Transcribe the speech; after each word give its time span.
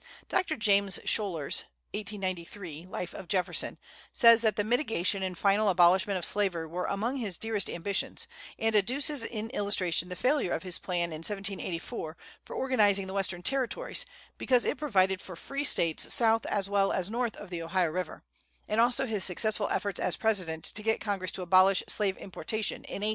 Dr. 0.29 0.57
James 0.57 0.97
Schouler's 1.05 1.65
(1893) 1.93 2.87
"Life 2.89 3.13
of 3.13 3.27
Jefferson" 3.27 3.77
says 4.11 4.41
that 4.41 4.55
the 4.55 4.63
mitigation 4.63 5.21
and 5.21 5.37
final 5.37 5.69
abolishment 5.69 6.17
of 6.17 6.25
slavery 6.25 6.65
were 6.65 6.87
among 6.87 7.17
his 7.17 7.37
dearest 7.37 7.69
ambitions, 7.69 8.27
and 8.57 8.75
adduces 8.75 9.23
in 9.23 9.51
illustration 9.51 10.09
the 10.09 10.15
failure 10.15 10.53
of 10.53 10.63
his 10.63 10.79
plan 10.79 11.11
in 11.11 11.19
1784 11.19 12.17
for 12.43 12.55
organizing 12.55 13.05
the 13.05 13.13
Western 13.13 13.43
territories 13.43 14.03
because 14.39 14.65
it 14.65 14.79
provided 14.79 15.21
for 15.21 15.35
free 15.35 15.63
States 15.63 16.11
south 16.11 16.47
as 16.47 16.67
well 16.67 16.91
as 16.91 17.11
north 17.11 17.37
of 17.37 17.51
the 17.51 17.61
Ohio 17.61 17.91
River, 17.91 18.23
and 18.67 18.81
also 18.81 19.05
his 19.05 19.23
successful 19.23 19.69
efforts 19.69 19.99
as 19.99 20.17
President 20.17 20.63
to 20.63 20.81
get 20.81 20.99
Congress 20.99 21.29
to 21.31 21.43
abolish 21.43 21.83
slave 21.87 22.17
importation 22.17 22.77
in 22.85 23.05
1806 23.05 23.05
7. 23.05 23.09